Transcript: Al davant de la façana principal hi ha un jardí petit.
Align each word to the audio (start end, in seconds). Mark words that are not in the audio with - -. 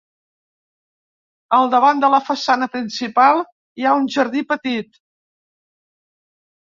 Al 1.57 1.67
davant 1.73 1.99
de 2.03 2.07
la 2.13 2.19
façana 2.29 2.67
principal 2.75 3.41
hi 3.81 3.87
ha 3.89 3.91
un 3.99 4.07
jardí 4.15 4.41
petit. 4.55 4.97